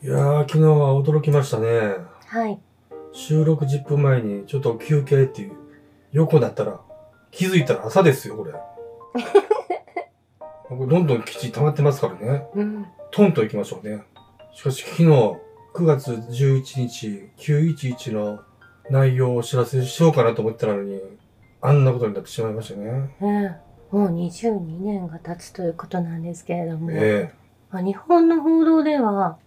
[0.00, 1.66] いやー、昨日は驚きましたね。
[2.26, 2.60] はい。
[3.12, 5.56] 収録10分前にちょっと休憩っていう、
[6.12, 6.80] 横だったら、
[7.32, 8.52] 気づいたら朝ですよ、これ。
[10.70, 12.46] 僕どんどん基地溜まってますからね。
[12.54, 12.86] うん。
[13.10, 14.04] トンと行きましょうね。
[14.52, 18.38] しかし昨日、9月11日、911の
[18.90, 21.02] 内容をお知らせしようかなと思ってたのに、
[21.60, 23.16] あんなことになってしまいましたね。
[23.20, 27.32] ええもう22年が経つということなんですけれども、え
[27.70, 29.38] まあ日本の報道では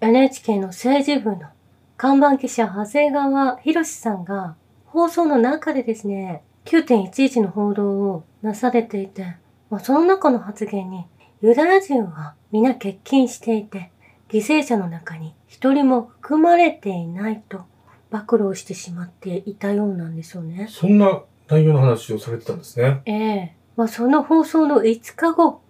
[0.00, 1.48] NHK の政治部の
[1.96, 9.36] 看板記者長谷川博さんが放送の中でですね、9.11の報道をなされていて、
[9.70, 11.06] まあ、その中の発言に
[11.40, 13.90] ユダヤ人は皆欠勤していて、
[14.28, 17.64] 犠牲者の中に一人も含まれていないと
[18.10, 20.72] 暴露してしまっていたようなんですよねえ。
[20.72, 23.02] そんな内容の話をされてたんですね。
[23.06, 25.62] ええまあ、その放送の5日後、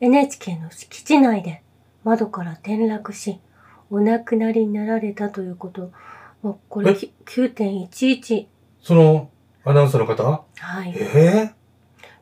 [0.00, 1.62] NHK の敷地内で
[2.04, 3.40] 窓から転落し、
[3.92, 5.92] お亡くなりになられたということ。
[6.42, 6.94] まあ、これえ？
[6.94, 8.46] き9.11。
[8.82, 9.30] その
[9.64, 10.24] アナウンサーの方？
[10.24, 10.44] は
[10.86, 10.94] い。
[10.96, 11.52] え？
[11.52, 11.62] え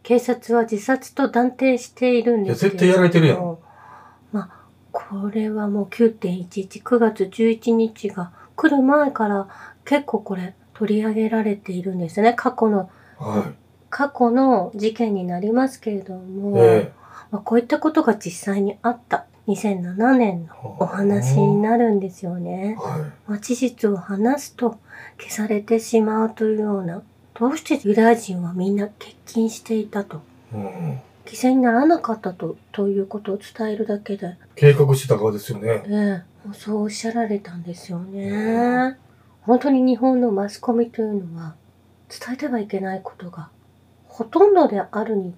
[0.02, 3.58] 警察は自殺と断定しているんですけれどもいや絶対やられてるやん
[4.32, 4.50] まあ、
[4.90, 9.48] これはもう9.11、9月11日が来る前から
[9.84, 12.34] 結構これ取り上げられているんですね。
[12.34, 13.52] 過去の、は
[13.90, 16.16] 過去の事件になりますけれどい。
[16.16, 16.58] も。
[16.58, 16.92] え
[17.30, 22.76] まあ、こういったことが実際にあった2007年のえお話になるんですよね。
[22.78, 24.78] はまあ、事実を話すと
[25.18, 27.02] 消されてしまうというような、
[27.34, 30.18] どうしてユダヤ人はみんな欠勤していたと、
[30.52, 30.56] い。
[30.56, 35.84] うん犠牲にならなかったと、ということを伝えるだけで、計画してた側ですよね。
[35.86, 38.98] ええ、もうそうおっしゃられたんですよね。
[39.42, 41.54] 本当に日本のマスコミというのは、
[42.08, 43.50] 伝えてはいけないことが、
[44.08, 45.34] ほとんどであるに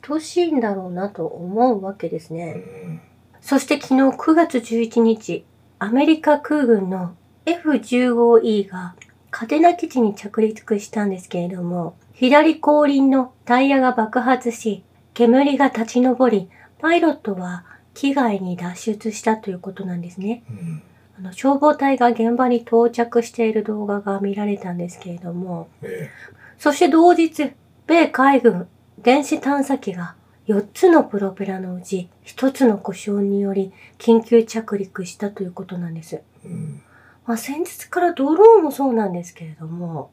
[0.00, 2.52] 等しいんだろうなと思うわけですうね。
[2.52, 3.00] ん
[3.44, 5.44] そして昨日9月11日、
[5.78, 7.14] アメリカ空軍の
[7.44, 8.94] F15E が
[9.30, 20.42] カテナ基地に着陸したんですけれども、左後輪のタイヤが爆発し、煙が立ち上り、パイロットは機外に脱出したということなんですね。
[20.48, 20.82] うん
[21.18, 26.10] あの消防隊が現場に到着している動画が見られたんですけれども、え
[26.58, 27.52] そして同日、
[27.86, 28.66] 米海軍
[29.02, 30.16] 電子探査機が
[30.46, 36.16] 4つのプロペラのうち1つの故障により緊急着陸したということなんです。
[36.44, 36.82] えうん
[37.26, 40.10] まあ、先日からドローンもそうなんですけれども、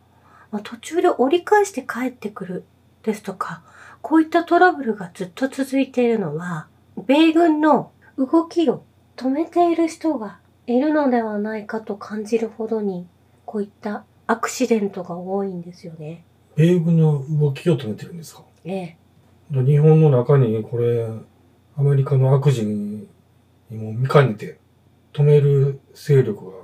[0.50, 2.64] まあ、途中で折り返して帰ってくる
[3.04, 3.64] ですとか、
[4.02, 6.68] こういったトラブルがずっと続いているのは、
[7.06, 8.84] 米軍の動きを
[9.18, 13.08] 止めている人がいるのではないかと感じるほどに、
[13.46, 16.24] こういったアクシデントが多いんですよね。
[16.56, 18.44] 米軍の動きを止めてるんですか？
[18.64, 18.98] ええ。
[19.52, 21.08] で日本の中にこれ、
[21.78, 23.08] アメリカの悪事に
[23.70, 24.60] も見かねて
[25.14, 26.58] 止める勢力が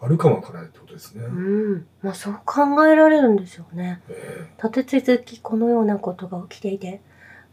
[0.00, 1.24] あるかもわからないってことですね。
[1.24, 1.28] う
[1.76, 1.86] ん。
[2.02, 4.00] まあそう考えられるんですよね。
[4.08, 7.00] え立て続きこのようなことが起きていて、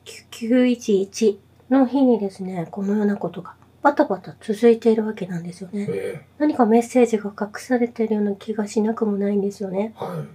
[0.05, 1.37] 911
[1.69, 5.87] の日にですね、このようなことがバタバタ続いているわけなんですよね。
[5.89, 9.93] ええ何かメッセージが隠されているような気がしなくもないんですよね。
[9.95, 10.25] えは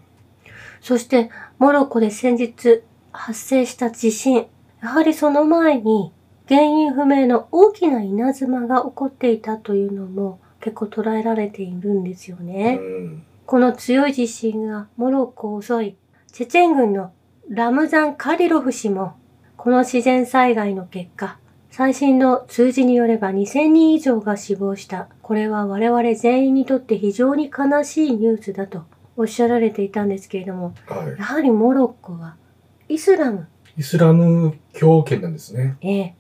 [0.81, 2.83] そして、モロッコで先日
[3.15, 4.47] 発生した地震。
[4.83, 6.13] やはりその前に
[6.49, 12.45] 原因不明の大きな稲妻が起こっていたというのも結構捉えられているんですよい。
[12.45, 12.79] ね。
[12.81, 15.97] うんこの強い地震がモロッコを襲い、
[16.33, 17.13] チェチェン軍の
[17.49, 19.17] ラムザン・カディロフ氏も、
[19.57, 21.39] この自然災害の結果、
[21.71, 25.09] 最新の数字によれば2000人以上が死亡した。
[25.21, 28.85] これは我々全員にとって非常に悲しいニュースだと
[29.17, 32.37] おっしゃられていたんですけれども、はやはりモロッコは
[32.95, 33.81] イスラム、い。
[33.81, 35.77] イスラム教圏なんですね。
[35.81, 36.15] ええ。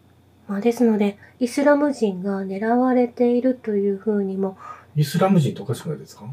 [0.49, 4.59] まあ、ですので、イスラム人が狙われているというふうにも
[4.97, 6.25] イスラム人っておかしくないですか？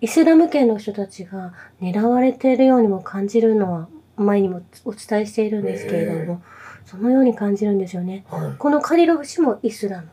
[0.00, 6.42] イスラム圏の人たちが狙われているようにも感じるのは前にもお伝えしているんですけれども、
[6.84, 8.24] そのように感じるんですよね。
[8.28, 10.08] はこのカリロフ氏もイスラム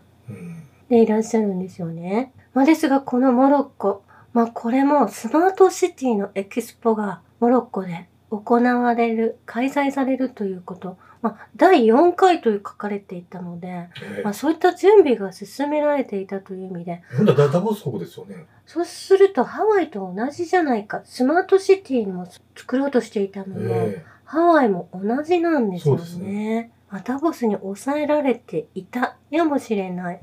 [0.89, 2.31] でいらっしゃるんですよね。
[2.53, 8.07] まあ、ですがこのモロッコ、まあこれもスマートシティのエキスポがモロッコで
[8.39, 13.89] 行われる、開催されるということ、まあ第4回と書かれていたので、え
[14.19, 18.45] えまあそういった準備が進められていたという意味で、ほんだらダボス国ですよね。
[18.65, 21.01] そうするとハワイと同じじゃないか。
[21.03, 26.71] スマートシティも作ろうとしていたのも、えハワイも同じなんですよね。
[26.91, 30.19] まあダボスに抑えられていたやもしれない。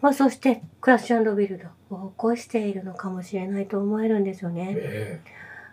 [0.00, 1.58] まあそしてクラッシュビル
[1.90, 4.74] ドを起こしているのかもしれないと思えるんですよね。
[4.76, 5.20] え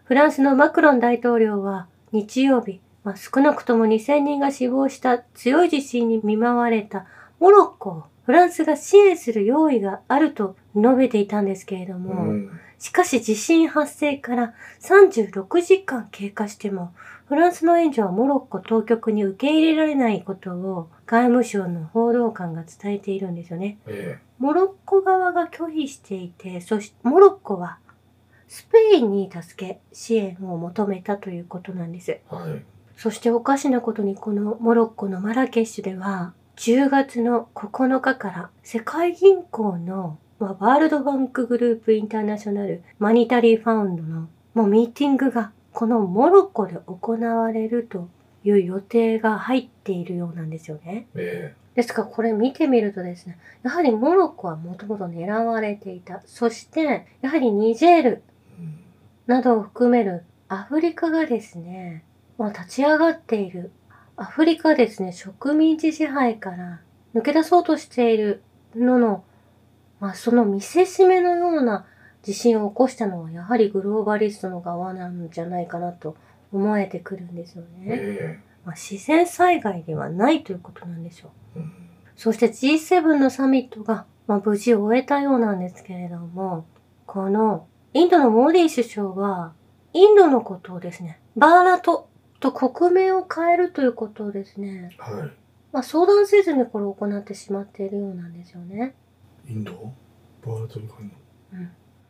[0.08, 7.06] フランスのマクロン大統領は日曜日、まあ、少なくとも2000人が死亡した強い地震に見舞われた
[7.42, 12.60] モロッコをフランスが支援する用意があると述べていたんですけれどうも、ん。
[12.80, 16.94] しかし地震発生から36時間経過しても、
[17.28, 23.78] フランスの援助はモロッコ当局に受け入れられないことを外務省の報道官が伝えているんですよね。
[23.88, 27.80] えモロッコ側が拒否していて、そしてモロッコは
[28.48, 32.12] スペインに助け、支援を求めたということなんです。
[32.12, 32.64] えはい。
[32.98, 48.10] そしておかしなことにこのモロッコのマラケシュでは10月の9日から世界銀行の、まあ、ワールドバンクグループインターナショナルマニタリーファウンドのもうミーティングがこのモロッコで行われると
[48.44, 51.06] いう予定が入っているようなんですよね。
[51.14, 56.24] えですからこれ見てみるとですね、やはりモロッコはもともと狙われていた。
[56.26, 58.24] そして、やはりニジェール
[59.28, 62.04] などを含めるアフリカがですね、
[62.38, 63.72] まあ、立ち上がっている。
[64.16, 66.82] アフリカはですね、植民地支配から
[67.14, 68.42] 抜け出そうとしている
[68.76, 69.24] のの、
[70.00, 71.86] まあ、その見せしめのような
[72.24, 76.16] 地震を起こしたのはやはりグローバリストの側なんじゃないかなと
[76.52, 77.86] 思えてくるんですよね。
[77.88, 81.62] えまあ、自然災害ではないということなんでしょう。
[82.16, 86.66] そして G7 のサミットが、まあ、無事終えたようなんですけれども、
[87.06, 89.54] このインドのモディ首相は、
[89.92, 92.08] インドのことをですね、バーラト
[92.40, 95.32] と国名を変えるということをですね、は
[95.72, 98.94] まあ、相談せずにこれを行ってしまっているようなんですよね。
[99.50, 99.54] い。
[99.54, 99.72] インド？
[100.46, 101.64] バーラトリカンの？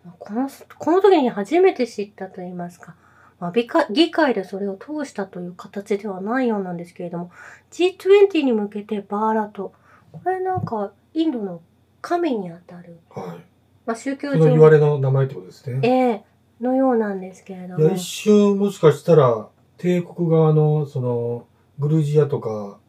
[0.04, 2.96] まあこの、この時に初めて知ったと言いますか、
[3.40, 7.32] まあ、議会議会でそれを通したという形ではないようなんですけれども、
[7.72, 9.72] G20 に向けてバーラト、
[10.12, 11.62] これなんかインドの
[12.02, 13.57] 神にあたる、はい。
[13.88, 15.80] まあ、宗教その言われの名前ってことですね。
[15.82, 16.24] ええ
[16.62, 17.90] のようなんですけれども。
[17.90, 19.48] 一、瞬もしかしたら、
[19.78, 21.46] 帝国側の、その、
[21.80, 22.80] グルジアとか、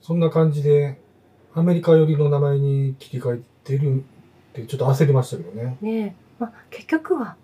[0.00, 1.00] そんな感じで、
[1.54, 4.02] アメリカ寄りの名前に切り替えてるっ
[4.52, 5.76] て、ちょっと焦りましたけどね。
[5.80, 7.36] ねえ、まあ、結局は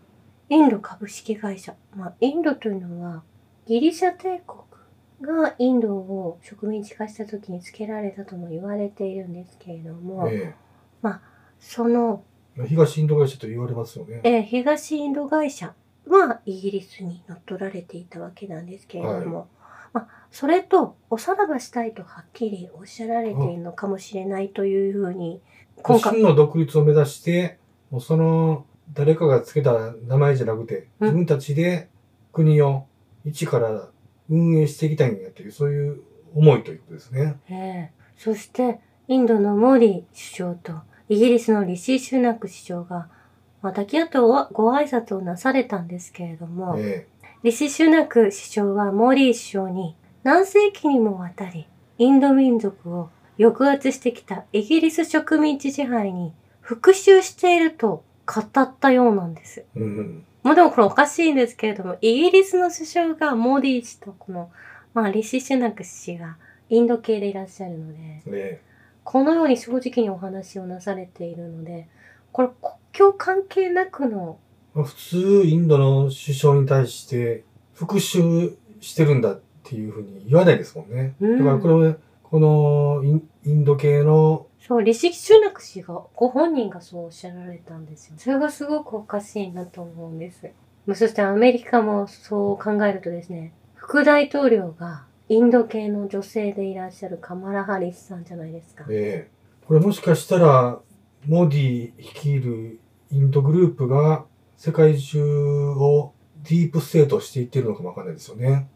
[0.49, 3.23] インド株式会社、まあ、インドというのは
[3.67, 4.63] ギリシャ帝国
[5.23, 10.55] がインドを植民地化した時に付けられたとも言われているんですけれども、え
[11.59, 12.32] その、え
[12.67, 14.21] 東インド会社と言われますよね。
[14.25, 15.75] えー東インド会社
[16.07, 19.49] はイギリスに乗っ取られていたわけなんですけれども、
[19.93, 25.41] まあ、それとおさらばしたいとはっきりおっしゃられているのかもしれないというふうに、
[25.77, 27.59] 今回、真の独立を目指して、
[27.91, 31.07] もうその、誰かが付けた名前じゃなくて、うん。
[31.07, 31.89] 自分たちで
[32.33, 32.87] 国を
[33.25, 33.89] 一から
[34.29, 36.03] 運営していきたいんやという、そういう
[36.35, 37.37] 思いということですね。
[37.49, 37.93] ええ。
[38.17, 40.73] そして、インドのモディ首相と
[41.13, 43.09] イギリスのリシー・シュナク首相が、
[43.61, 47.07] まあ、抱き合ってごご挨拶をなされたんですけれども、え
[47.43, 51.69] リシ・シュナク首相はモディ首相に何世紀にもわたり
[51.99, 56.33] インド民族を抑圧してきたイギリス植民地支配に
[56.63, 59.67] 復讐していると語ったようなんです。
[59.77, 60.25] えうん。
[60.43, 64.51] もうでもこれおかしいんですけれども、イギリスの首相がモディ氏とこの、
[64.95, 66.39] まあリシ・シュナク氏が
[66.71, 68.61] インド系でいらっしゃるので、ねえ
[69.05, 71.89] このように正直にお話をなされているので、
[72.33, 74.39] これ国境関係なくの、
[74.75, 77.45] まあ普通、インドの首相に対して
[77.75, 78.51] 復讐
[78.81, 81.15] してるんだっていうふうに言わないですもんね。
[81.21, 88.15] うんだからこれ、このインド系の、そう、リシ・シュナク氏が、ご本人がそうおっしゃられたんですよ。
[88.17, 90.51] それがすごくおかしいなと思うんです。
[90.87, 98.85] まあそしてアメリカもそう考えるとですね、副大統領がインド系の女性でいらっしゃるカマラ・ハリスさんじゃないですか。
[98.91, 100.81] ええこれもしかしたら、
[101.27, 104.25] モディ率いるインドグループが
[104.57, 106.13] 世界中を
[106.43, 108.69] ディープステートしていってるのかもわかんないですよね。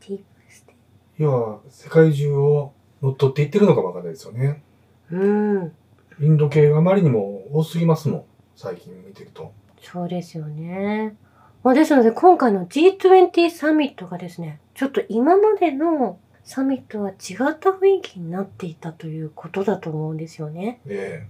[0.00, 0.74] ディープステ
[1.18, 4.62] 要は、世界中を乗っ取っていってるのかもわかんないですよね。
[5.10, 5.72] うん。
[6.20, 8.24] インド系があまりにも多すぎますもん。
[8.56, 9.52] 最近見てると。
[9.82, 11.16] そうですよね。
[11.62, 20.80] まあ、ですので今回の G20 サミットがですね、ちょっと今までのサミットは違った雰囲気になっていたということだと思うんですよね。
[20.86, 21.26] え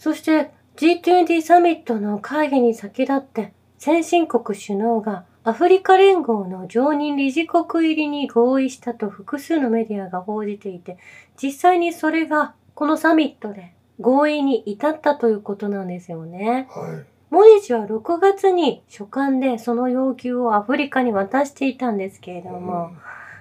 [0.00, 10.98] そして G20 サミットの会議に先立って先進国首脳がアフリカ連合の常任理事国入りに合意したと複数のメディアが報じていて、
[11.40, 16.68] 実際にそれがこのサミットで合意に至ったということなんですよね。
[16.68, 17.17] えはい。
[17.30, 22.92] モディ氏は6月に書簡でその要求をアフリカに渡していたんですけれども、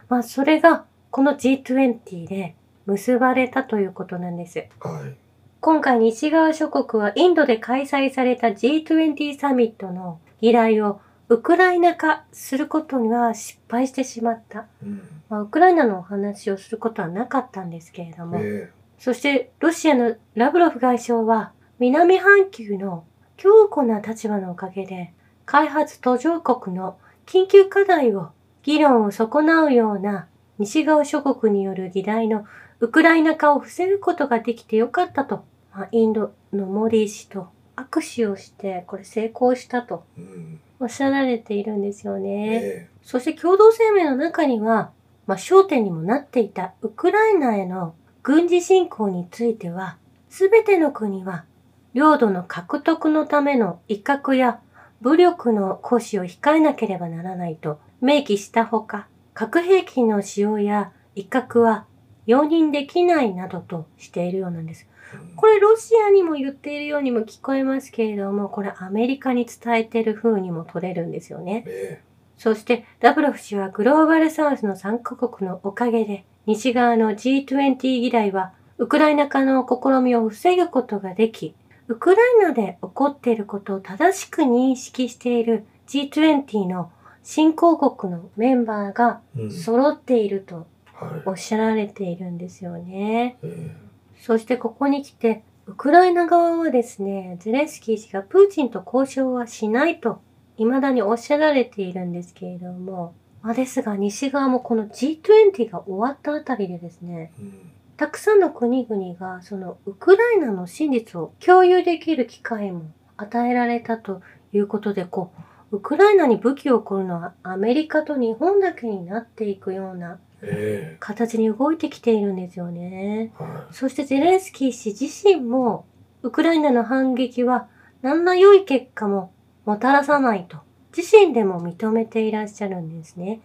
[0.10, 4.66] まあそれがこの G20 で結ばれたということなんです。
[4.84, 5.16] うんはい。
[5.60, 14.68] 今回西側諸国はインドで開催された G20 サミットの依頼をウクライナ化することには失敗してしまった。
[14.84, 15.02] うん。
[15.30, 23.04] まあ、ウクライナのお話をすることはなかったんですけれども、えそしてロシアのラブロフ外相は南半球の
[23.38, 25.14] 強固な立場のおかげで、
[25.46, 28.32] 開発途上国の緊急課題を
[28.64, 30.28] 議論を損なうような
[30.58, 32.46] 西側諸国による議題の
[32.80, 40.60] ウクライナ化を防ぐことができてよかったと、まあ、インドのモディ氏と握手をして、これ成功したとうん。
[40.80, 42.56] おっしゃられているんですよね。
[42.56, 44.92] えそして共同声明の中には、
[45.26, 49.98] まあ、焦点にもなっていたウクライナへの軍事侵攻については、
[50.30, 51.46] すべての国は
[51.94, 54.60] 領土の獲得のための威嚇や
[55.02, 61.86] 武力の行使を控えなければならないと明記したほか、核兵器の使用や威嚇は
[62.26, 64.86] 容認できないなどとしているようなんです。
[64.92, 64.98] うん
[65.38, 71.64] これロシアにも言っているようにも聞こえますけれども、これアメリカに伝えてる風にも取れるんですよね。
[71.66, 72.02] え
[72.38, 81.56] そしてラブロフ氏はグローバルサウスの参加国のおかげで西側の G20 議題はウクライナ化の試みを防ぐことができ、
[81.88, 86.92] ウクライナで起こっていることを正しく認識している G20 の
[87.24, 89.22] 新興国のメンバーが。
[89.52, 91.22] 揃っているとはい。
[91.26, 93.38] おっしゃられているんですよね。
[93.44, 93.76] え
[94.20, 100.22] そしてここに来て、ウクライナ側はですね、ゼレンスキー氏がプーチンと交渉はしないと、
[100.58, 103.14] 未だにおっしゃられているんですけれども、
[103.44, 107.72] まあ、ですが西側もこの G20 が終わったあたりでですね、えうん。
[107.98, 114.22] たくさんの国々がそのウクライナの真実を共有できる機会も与えられたと
[114.54, 115.32] いうことで、こ
[115.72, 123.32] う、ウクライナに武器を送るのはアメリカと日本だけになっていくようなえ形に動いてきているんですよね。
[123.40, 125.86] えはそしてゼレンスキー氏自身も、
[126.22, 127.68] ウクライナの反撃は
[128.02, 129.32] 何ら良い結果も
[129.66, 130.58] もたらさないと、
[130.98, 133.40] 自身でも認めていらっしゃるんですね。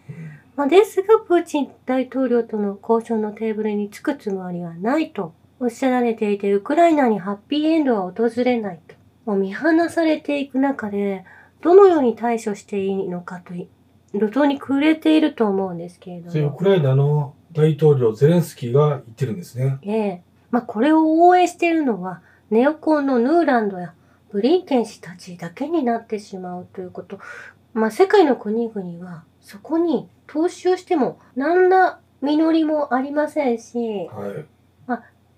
[0.56, 8.94] まあ、ですが、プーチン大統領との交渉のテーブルに着くつもりはないとおっしゃられていて、ウクライナにハッピーエンドは訪れないと。
[9.26, 11.25] もう見放されていく中で、
[11.61, 13.68] どのように対処していいのかとい、
[14.12, 16.54] 路頭に暮れていると思うんですけれども。
[16.54, 19.78] ウクライナの大統領ゼレンスキーが言ってるんですね。
[19.82, 20.23] ええ。
[20.50, 23.94] まあ、これを応援しているのは、ネオコンのヌーランドや
[24.32, 27.18] ブリンケン氏たちだけになってしまうということ。
[27.74, 34.46] まあ、世界の国々は、そこに投資をしても、何ら実りもありませんし、はい。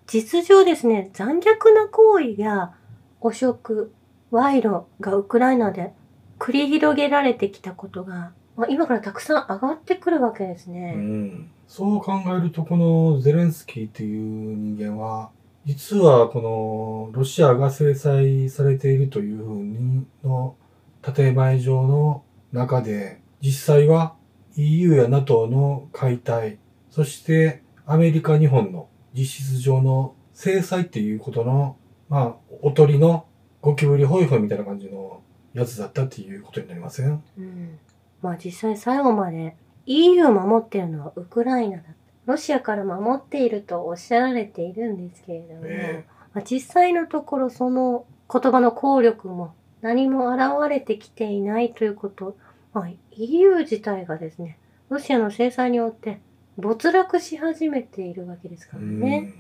[0.07, 2.75] 実情ですね、残虐な行為や
[3.21, 3.93] 汚職、
[4.31, 5.93] 賄賂がウクライナで
[6.39, 10.93] 繰り広げられてきたことが、まあ、今からたくさん上がってくるわけですうね。
[10.93, 11.51] ん。
[11.67, 15.31] そう考えると、このゼレンスキーっていう人間は、
[15.65, 20.57] 実はこのロシアが制裁されているというふうにの
[21.03, 24.15] 建前上の中で、実際は
[24.57, 26.59] EU や NATO の解体、
[26.91, 31.77] そしてアメリカ、日本の実質上の制裁っていうことの、
[32.09, 33.27] まあ、おとりの
[33.61, 35.23] ゴキブリホイホイみたいな感じの
[35.55, 37.79] やつだったっていうことになりませんうん。
[38.21, 39.57] まあ実際最後まで
[39.87, 41.85] EU を守ってるのはウクライナだ。
[42.27, 52.37] ロシアから守っているとおっしゃられているんですけれども、えまあ、実際のところその言葉の効力も何も現れてきていないということ、
[52.73, 56.21] まあ、EU 自体がですね、ロシアの制裁によって
[56.57, 59.33] 没落し始めているわけですからね。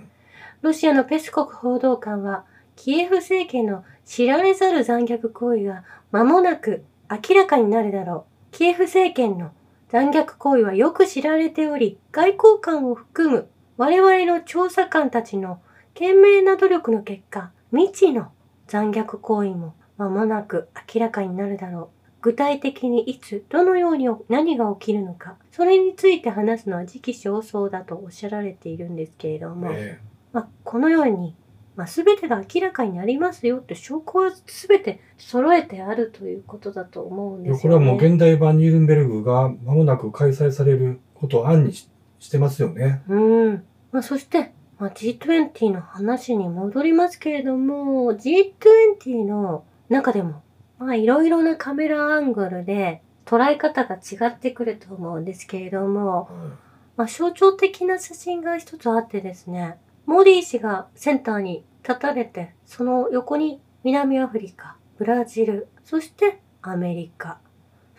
[0.61, 2.45] ロシアのペスコフ報道官は、
[2.76, 8.57] キエフ政権の知られざる残虐行為が間もなく明らかになるだろう。
[8.57, 9.53] キエフ政権の
[9.94, 15.60] 残虐行為はよく知られており、外交官を含む我々の調査官たちの
[15.94, 18.32] 懸命な努力の結果、未知の
[18.66, 21.88] 残虐行為も間もなく明らかになるだろう。
[22.22, 30.00] 具体的にいつ、どのように何が起きるのか、それについて話すのは時期尚早だとおっしゃられているんですけれども、え
[30.32, 31.36] まあ、このように、
[31.76, 37.76] まあ、全てが明らかになりますよって証拠は全て揃えてあるということだと思うんえですよね。
[37.76, 41.88] これはもう現代版ニュルンベルグが間もなく開催されることを案にし
[42.25, 43.02] してますよね。
[43.07, 43.64] うん。
[43.93, 50.43] まあ、そして、まあ、G20 の話に戻りますけれども、G20 の中でも、
[50.78, 56.31] まあ、いろいろなカメラアングルで捉え方が違ってくると思うんですけれども、
[56.97, 67.38] まあ、象徴的な写真が一つあってですね、モディ氏がセンターに立たれて、その横に南アフリカ、ブラジル、そしてアメリカ。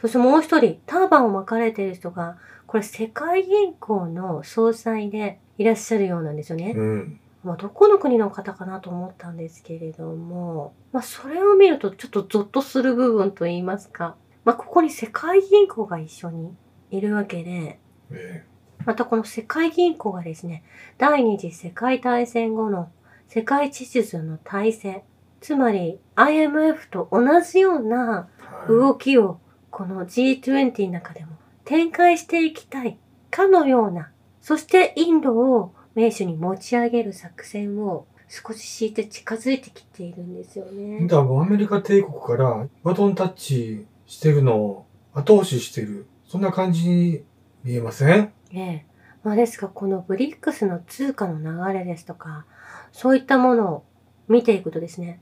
[0.02, 6.74] そしてもう一人、ターバンを巻かれている人が、これ世界銀行の総裁でいらっしゃるようなんですよね。
[6.76, 7.20] うん。
[7.44, 16.56] まあ、どこの国の方かなと思ったんですけれども、まあ、それを見るとちょっとゾッとする部分と言いますか、まあ、ここに世界銀行が一緒に
[16.90, 18.44] いるわけで、え
[18.86, 20.64] またこの世界銀行がですね、
[20.98, 22.90] 第二次世界大戦後の
[23.28, 25.04] 世界秩序の体制、
[25.42, 28.28] つまり IMF と同じようなは
[28.66, 29.40] い動きを
[29.70, 31.34] この G20 の中でも
[31.66, 32.98] 展開していきたい
[33.30, 34.12] かのような、
[34.42, 41.08] そしてインドを名手に持ち上げる作戦を少し敷いて近づいてきているんですよね。
[41.08, 46.06] だもうアメリカ帝国からバトンタッチしてるのを後押ししてる。
[46.28, 47.24] そんな感じに
[47.64, 48.32] 見えません？
[48.56, 48.86] ええ。
[49.24, 52.46] まあですが、このブリックスの通貨の流れですとか、
[52.92, 53.84] そういったものを
[54.28, 55.20] 見ていくとですね、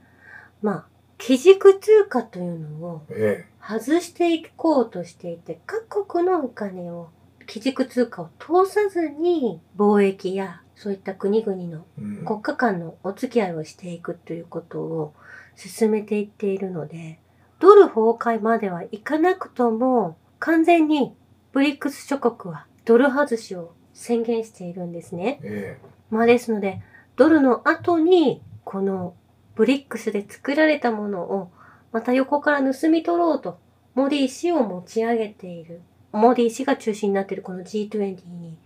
[0.61, 0.85] まあ、
[1.17, 7.09] 基軸通貨というのをえ外していこうとしていて、各国のお金を、
[7.47, 11.85] 基軸通貨を通さずに貿易やそういった国々の。
[12.25, 15.13] 国家間のお付き合いをしていくということを
[15.55, 17.19] 進めていっているので、
[17.59, 21.15] ドル崩壊まではいかなくとも完全に
[21.53, 25.39] ブリックス諸国はドル外しを宣言しているんですね。
[25.43, 25.77] え
[26.09, 26.81] まあですので、
[27.15, 29.15] ドルの後にこの
[29.55, 31.51] ブリックスで作られたものを
[31.91, 33.59] また横から盗み取ろうと
[33.95, 35.81] モディ氏を持ち上げている。
[36.11, 38.57] モディ氏が中心になっているこの G20 に。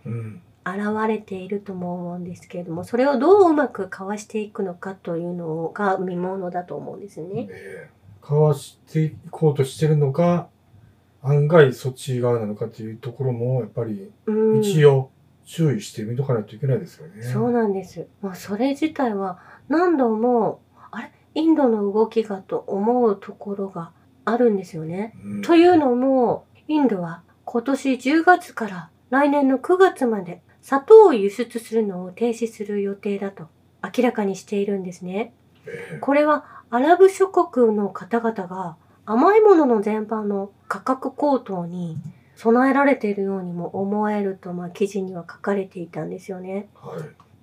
[0.68, 7.48] 現れているとも思うんですけれども、それをどううまくかわしていくのかというのが見ものだと思うんですね。
[7.50, 7.90] ええ。
[8.20, 10.48] かわしていこうとしてるのか、
[11.22, 14.60] 案外そっち側なのかというところも、やっぱりうん。
[14.60, 15.10] 一応
[15.44, 17.22] 注意してみとかないといけないですよね。
[17.22, 18.06] そうなんです。
[18.22, 20.60] まあ、それ自体は何度も、
[20.90, 21.12] あれ？
[21.34, 23.92] インドの動きがと思うところが
[24.24, 25.14] あるんですよね。
[25.24, 25.42] うん。
[25.42, 33.48] というのも、インドは今年10月から来年の9月まで砂糖を輸出するのを停止する予定だと
[33.82, 35.32] 明らかにしているんですね。
[35.66, 38.76] ええこれはアラブ諸国の方々が
[39.10, 41.96] 甘いものの全般の価格高騰に
[42.36, 46.68] 備えられているようにも思えると、まあ、記事には書かれていたんですよね。
[46.74, 47.00] はい。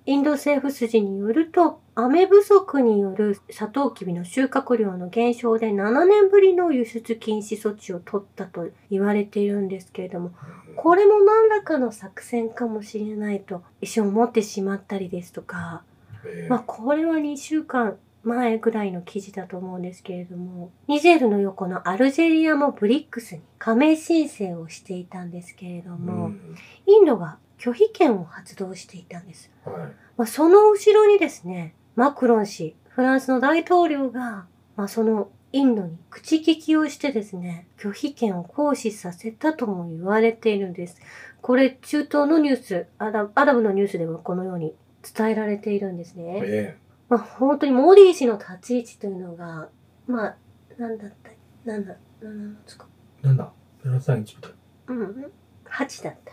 [0.08, 10.30] インド政府筋によると、雨不足によるサトウキビの収穫量の減少で7年ぶりの輸出禁止措置を取ったと言われているんですけれども、
[10.76, 15.82] これも何らかの作戦かもしれないと一瞬思ってしまったりですとか、
[16.24, 29.50] ええまあこれは2週間前ぐらいの記事だと思うんですけれども、ニジェールの横のアルジェリアもブリックスに加盟申請をしていたんですけれども、うんインドが拒否権を発動していたんです。
[29.64, 29.76] はい。
[30.16, 41.00] まあ、その後ろにですね、マクロン氏、フランスの大統領が、まあ、そのインドに口利きをしてですね、拒否権を行使させたとも言われているんです。
[41.40, 44.74] これ、中東のニュース、アラアラブのニュースではこのように
[45.14, 46.40] 伝えられているんですね。
[46.44, 46.76] え
[47.08, 49.68] まあ、本当にモディ氏の立ち位置というのが、
[50.06, 50.36] まあ、
[50.78, 51.30] なんだった
[51.70, 52.86] なんだ、なんなんですか？
[53.22, 53.26] え。
[53.28, 53.52] なんだ
[53.84, 54.52] ?731 みたい。
[54.88, 55.32] うん、
[55.64, 56.32] 8だった。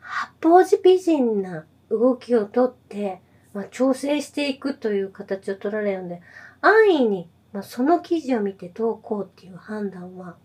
[0.00, 3.20] 八方美人な動きをとって、
[3.52, 6.22] まあ、調整していくという形を取られるので、
[6.60, 10.36] 安易に、まあ、その記事を見てどうこうっていう判断は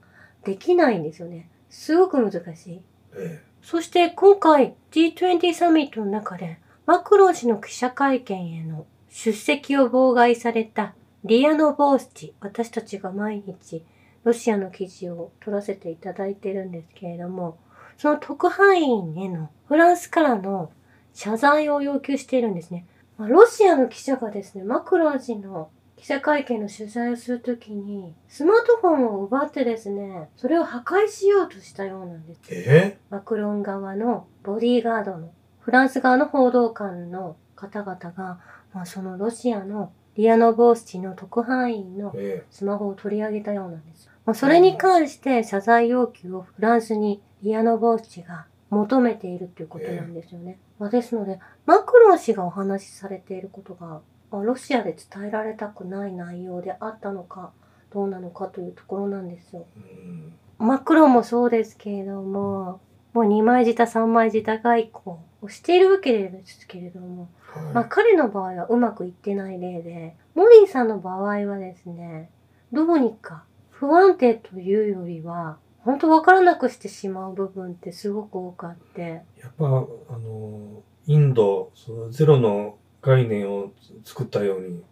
[0.43, 1.49] できないんですよね。
[1.69, 2.82] すごく難しい。
[3.15, 13.86] えそして今回 G20 サミットの中でマクロン氏の記者会見への出席を妨害されたリアノ・ボースチ、私たちが毎日
[14.23, 17.60] ロシアの記事を取らせていただいてるんですけれども、
[17.95, 20.71] その特派員へのフランスからの
[21.13, 22.88] 謝罪を要求しているんですね。
[23.19, 32.41] まあロシアの記者がですね、マクロン氏の記者会見の取材をするときに、スマートフォンを奪ってですね、それを破壊しようとしたようなんです。
[32.49, 32.97] え？
[33.12, 38.39] マクロン側のボディーガードのフランス側の報道官の方々が、
[38.73, 44.09] まあ、そのロシアのリアノ・ボースチの特派員のええスマホを取り上げたようなんです。
[44.25, 50.59] まあ、それに関して謝罪要求をフランスにリアノ・ボースチが求めているということなんですよね。
[50.79, 57.51] まあ、ですので、マクロン氏がお話しされていることが、まあロシアで伝えられたくない内容であったのか、
[57.91, 59.65] どうなのかというところなんですよ。
[59.75, 62.79] うんマクロンもそうですけれども、
[63.13, 67.30] もう2枚舌3枚舌外交をしているわけですけれども、
[67.73, 67.89] まあはい。
[67.89, 72.30] 彼の場合はうまくいってない例で、モリーさんの場合はですね、
[72.71, 83.71] どうにか不安定というよりは、本当わからなくしてしまう部分ってすごく多くあって、やっぱ、あの、インド、そのゼロの概念を
[84.06, 84.84] 作ったように、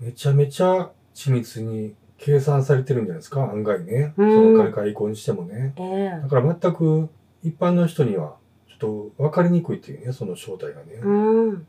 [0.00, 4.12] めちゃめちゃ緻密に計算されてるんじゃないですか、案外ね。
[4.16, 5.72] そうんの外交にしてもね。
[5.76, 5.82] え
[6.18, 7.08] えだから全く
[7.48, 8.36] 一般の人には、
[8.68, 10.94] ちょっと分かりにくいっていうね、その正体がね。
[11.02, 11.66] うん。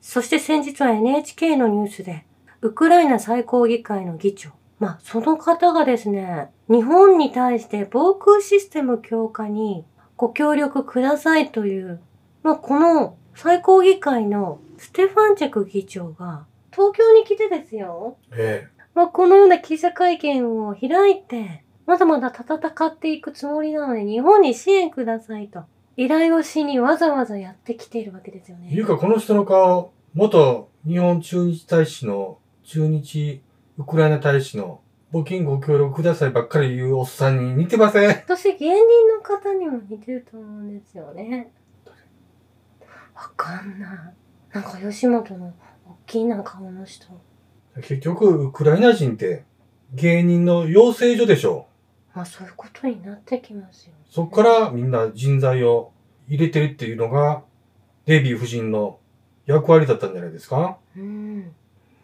[0.00, 2.24] そして先日は NHK のニュースで、
[2.62, 4.50] ウクライナ最高議会の議長。
[4.78, 9.84] まあ、その方がですね、日本に対して防空システム強化に
[10.16, 12.00] ご協力くださいという、
[12.42, 18.16] まあ、この最高議会のステファンチェク議長が、東京に来てですよ。
[18.32, 25.64] えまあ、このような記者会見を開いて、まだまだ戦っていくつもりなので、日本に支援くださいと。
[25.96, 28.68] 依頼をしにわざわざやってきているわけですよね。
[28.70, 33.40] えいうか、この人の顔、元日本駐日大使の、駐日
[33.78, 34.82] ウクライナ大使の、
[35.14, 38.74] 募金ご協力くださいばっかり言うおっさんに似てません私、芸人
[39.08, 41.50] の方にも似てると思うんですよね。
[43.14, 43.98] わかんない。
[44.52, 45.54] なんか吉本の
[45.86, 47.06] 大きな顔の人。
[47.76, 49.44] 結局、ウクライナ人って
[49.94, 51.67] 芸人の養成所でしょ。
[52.14, 53.98] まあそういうことになってきますよ、ね。
[54.10, 55.92] そこからみんな人材を
[56.28, 57.42] 入れてるっていうのが、
[58.06, 58.98] デビー夫人の
[59.46, 60.78] 役割だったんじゃないですか？
[60.96, 61.52] うん。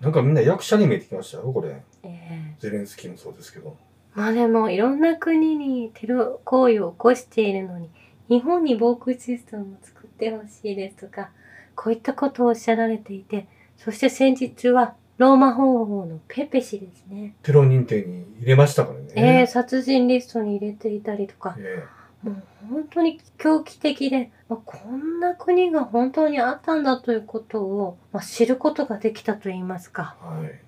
[0.01, 1.83] なんかみんな役者に見えてきましたよ、これ。
[2.03, 3.77] ええゼレンスキーもそうですけど。
[4.14, 7.90] まあでもいろんな国にテロ行為を起こしているのに
[8.29, 11.31] 日本に防空システムを作ってほしいですとか
[11.75, 19.07] こういったことをおっしゃられていてそして先日はローマ法王のペペ氏ですね、テロ認定に入れましたからね。
[19.14, 21.85] ええ殺人リストに入れていたりとかえ
[22.24, 30.61] もう本当に狂気的で、まあ、こんな国が本当にあったんだということを、まあ、知ることができたと言いますかえはい。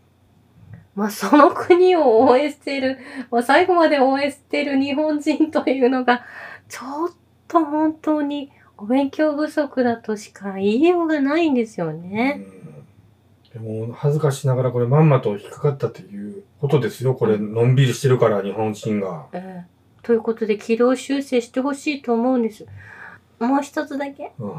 [0.95, 2.99] まあ、その国を応援している、
[3.31, 6.25] まあ、最後まで応援している日本人というのが、
[6.69, 7.11] ちょっ
[7.49, 12.43] と本当にお勉強不足だとしか言いようがないんですよね。
[12.51, 12.56] うん、
[13.57, 17.15] でも、恥ずかしながらこれまんまと引っかかったっていうことですよ。
[17.15, 19.29] これ、のんびりしてるから、日本人が。
[19.33, 22.67] ええということで、軌道修正してほしいと思うんです。
[23.39, 24.33] もう一つだけ。
[24.39, 24.53] うん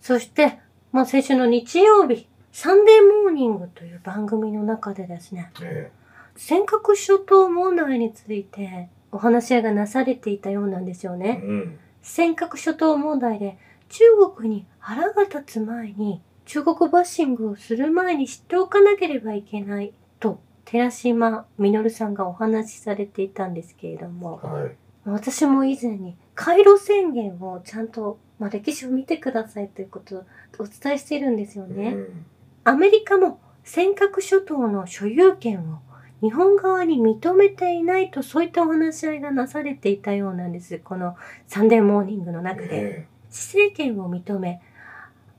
[0.00, 0.58] そして、
[0.92, 5.90] まあ、先週の日曜日、サンデーモーニングという番組の中でですね、え
[6.36, 11.42] 尖閣諸島問題についてお話し合いがなされていたようなんですよえね。
[11.44, 11.78] うん。
[12.02, 13.58] 尖閣諸島問題で
[13.88, 14.04] 中
[14.36, 24.76] 国に腹が立つ前に中国バッシングをする前に知っておかなければいけないと寺島実さんがお話しされていたんですけれどもはい。
[25.04, 30.24] 私も以前にカイロ宣言をちゃんと、まあ、歴史を見てくださいということを
[30.58, 31.94] お伝えしているんですよね。
[31.94, 32.26] うん
[32.68, 35.78] アメリカも尖閣諸島の所有権を
[36.20, 40.80] 日本側に認めていないとそういったお話し合いがなされていたようなんです。
[40.80, 41.14] この
[41.46, 42.68] サンデーモーニングの中で。
[42.72, 44.60] え施政権を認め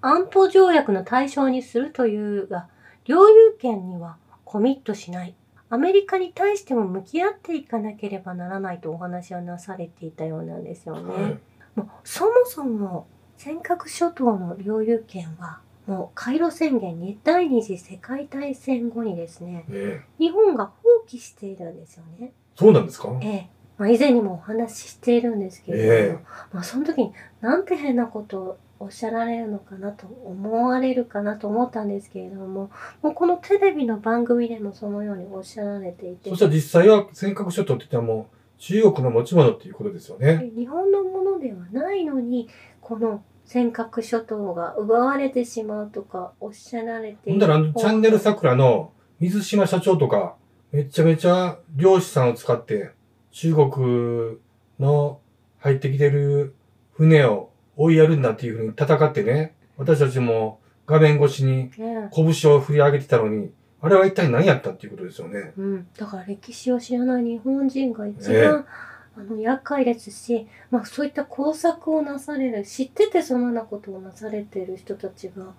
[0.07, 2.67] 安保条約の対象にするというが
[3.05, 4.15] 領有権には
[4.45, 5.35] コミットしない。
[5.69, 11.13] アメリカに対しても向き合っていかなければならないとお話はなされていたようなんですよね。
[11.17, 11.39] えはい。
[11.75, 20.71] もうそもそも尖閣諸島の領有権はもうカイロ宣言に第二次世界大戦後にですねええ日本が放
[21.05, 22.31] 棄しているんですよね。
[22.55, 23.09] そうなんですか？
[23.21, 32.69] ええまあ、以前にもお話ししているんですけれども、ええまあ、その時になんて変なことをおっしゃられるのかなと思われるかなと思ったんですけれども
[33.01, 40.51] もうこのテレビの番組でもそのようにおっしゃられていてそしたら実際は尖閣諸島って言ったらもう中国の持ち物っていうことですよね。
[40.55, 42.49] 日本のものではないのに
[42.81, 50.35] この尖閣諸島が奪われてしまうとかおっしゃられてほんだらあのチャンネル桜の水島社長とか
[50.71, 52.91] めちゃめちゃ漁師さんを使って
[53.31, 54.37] 中国
[54.79, 55.19] の
[55.59, 56.55] 入ってきてる
[56.93, 65.53] 船を追いやるんだっていうふうに戦ってね、私たちも画面越しにね拳を振り上げてたのに、あれは一体何やったっていうことですよね。
[65.57, 68.87] うん、だから歴史を知らない日本人が一番、ええ
[69.19, 75.53] あの厄介ですし、まあ、そういった工作をなされる知っててそのようなことをなされている人たちが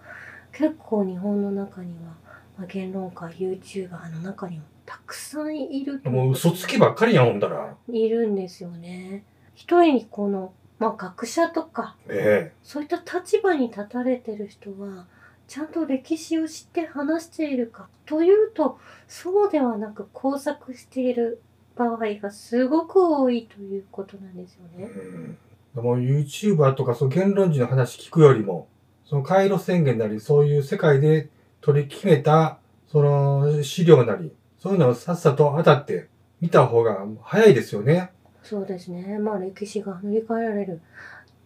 [0.52, 2.14] 結構日本の中には、
[2.56, 7.76] まあ、言論家 YouTuber の中にもたくさんいるともう嘘つきばっかりやん、ほんだら。
[7.92, 9.24] いるんですよね。
[9.54, 15.06] 一人にこの、まあ、学者とかえそういった立場に立たれてる人は
[15.48, 21.42] ちゃんと歴史を知って話しているかというとそうではなく工作している
[21.78, 24.90] 場合がすごく多いということなんですよえね。
[25.74, 25.84] うん。
[25.84, 28.68] もう YouTuber とかそう言論人の話聞くよりも、
[29.04, 31.28] その回路宣言なり、そういう世界で
[31.60, 32.58] 取り決めた、
[32.90, 36.08] その資料なり、そういうのをさっさと当たって
[36.40, 38.10] 見た方が早いですよね。
[38.42, 39.18] そうですね。
[39.18, 40.80] まあ歴史が塗り替えられる。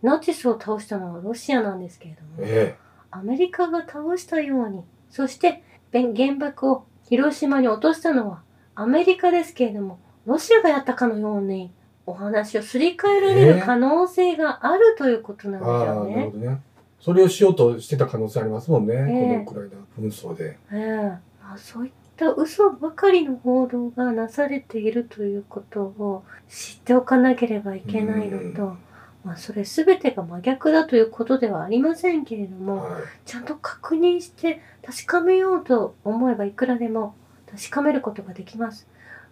[0.02, 2.76] ナチスを倒したのはロシアなんですけれども、え
[3.10, 8.42] アメリカが倒したように、そしてべ原爆を広島に落としたのは
[8.74, 11.70] アメリカですけれども、ロシアがやったかのように
[12.06, 16.30] お話をすり替えられる可能性があるということなんえですああ、なるよねほ。
[16.32, 16.60] どね。
[17.00, 18.94] それをしようとしてた可能性ありますもんね。
[18.94, 20.56] えこのウクライナ紛争で。
[20.72, 21.08] ええ
[21.42, 28.76] まあ、そういった嘘ばかりの報道がなされているということを知っておかなければいけないのと、
[29.24, 33.02] まあそれ全てが真逆だということではありませんけれども、はい。
[33.24, 37.16] ちゃんと確認して確かめようと思えばいくらでも
[37.50, 38.86] 確かめることができます。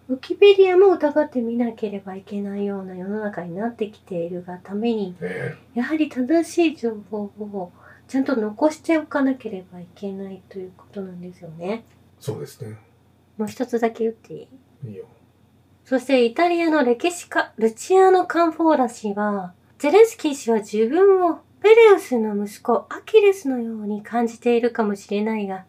[0.09, 7.71] ウィキペディアも疑ってみなければいけないような世の中になってきているがために、えやはり正しい情報を
[8.09, 11.85] ちゃんと残しておかなければいけないということなんですよね。
[12.21, 12.77] そうですね。
[13.37, 14.47] もう一つだけ言ってい
[14.85, 14.91] い？
[14.91, 15.05] いいよ。
[15.83, 25.65] そしてイタリアの歴史家、ルチアーノ・カンフォーラ氏は、ゼレンスキー氏は自分をペレウスの息子アキレスのように感じているかもしれないが、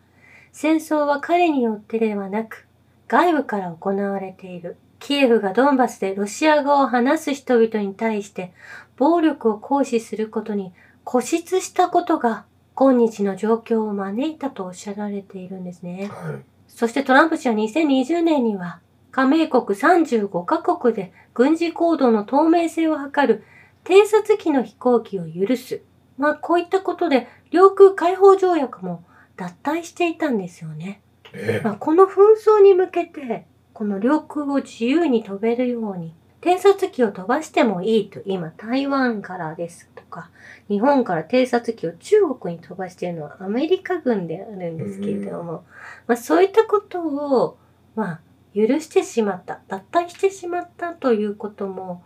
[0.52, 2.68] 戦争は彼によってではなく、
[3.08, 4.76] 外部から行われている。
[4.98, 8.52] キエフがドンバスでロシア語を話す人々に対して
[8.96, 10.72] 暴力を行使することに
[11.04, 16.10] 固執したことが今日の状況を招いたとおっしゃられているんですね。
[16.12, 16.42] はい。
[16.68, 18.80] そしてトランプ氏は2020年には
[19.10, 23.44] 加盟国35カ国で軍事行動の透明性を図る
[23.84, 25.82] 偵察機の飛行機を許す。
[26.16, 29.04] まあこういったことで領空開放条約も
[29.36, 31.02] 脱退していたんですよね。
[31.34, 40.30] えまあ、この紛争に向けてこの領空を自由に飛べるように偵察機を飛ばしてもいいと今台湾からですとか
[40.68, 45.64] 日本から偵察機を中国に飛ばしているのはアメリカ軍であるんですけれども、
[46.08, 47.58] まあ、そういったことを
[47.94, 48.20] まあ
[48.54, 52.02] 許してしまった脱退してしまったということも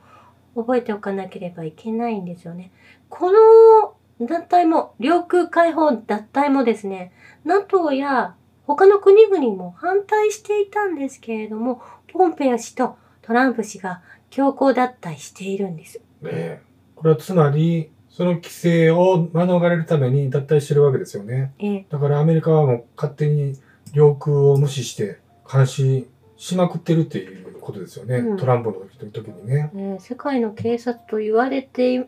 [0.54, 2.70] 覚えておかなければいけないんですよね。
[3.08, 3.96] この
[4.26, 7.12] 脱退も領空開放脱退もですね
[7.44, 8.34] NATO や
[8.66, 11.80] 他の国々も反対していたんですけれども、
[12.12, 16.00] ポンペア氏とトランプ氏が強行脱退しているんです。
[16.24, 16.60] え
[16.94, 21.52] これはつまり、その規制を免れるために脱退してるわけですよね。
[21.58, 23.58] ええだからアメリカはもう勝手に
[23.92, 25.18] 領空を無視して
[25.50, 28.16] 監視しまくってるっていうことですよね。
[28.16, 29.70] うんトランプの時時にね。
[29.74, 32.04] ええ世界の警察と言われてい、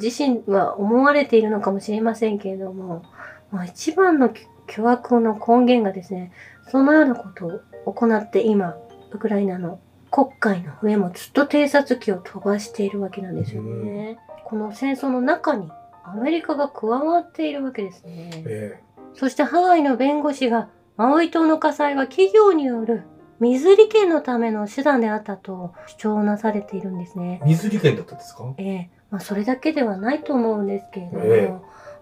[0.00, 3.02] 自身は思われているのかもしれませんけれども、
[3.50, 4.30] まあ、一番の
[4.66, 6.32] 巨悪の根源がですね、
[6.68, 8.76] そのようなことを行って今、
[9.12, 14.18] ウクライナの国会の上もずっと偵察機を飛ばしているわけなんですよね。
[14.44, 15.70] この戦争の中に
[16.04, 18.30] アメリカが加わっているわけですね。
[18.46, 18.80] え
[19.14, 23.02] そしてハワイの弁護士がマウイ島の火災は企業による
[23.40, 27.48] 水利権のための手段であったと主張なされているんですねえ。
[27.48, 28.54] 水利権だったんですか？
[28.58, 31.54] ええまあ、それだけではないと思うんですけれども、ええ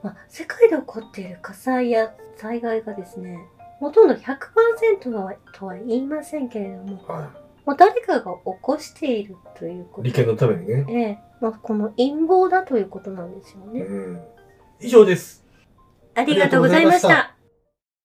[0.02, 3.38] まあ、世界で起こっている火災や災害がですね、
[3.80, 7.30] ほとんど100%はとは言いませんけれども、は
[7.66, 10.02] もう誰かが起こしているというこい。
[10.02, 10.02] と。
[10.02, 10.86] 利権のためにね。
[10.88, 13.80] ええまあ、この陰謀だということなんですよね。
[13.80, 14.22] うん。
[14.80, 15.44] 以上です。
[16.14, 17.33] ありがとうございました。